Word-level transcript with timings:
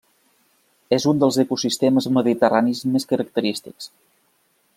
És 0.97 1.05
un 1.11 1.21
dels 1.23 1.37
ecosistemes 1.43 2.09
mediterranis 2.17 2.85
més 2.95 3.09
característics. 3.13 3.93